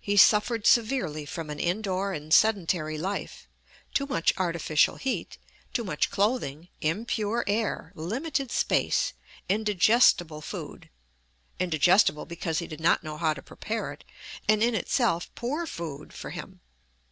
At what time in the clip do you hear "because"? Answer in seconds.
12.26-12.58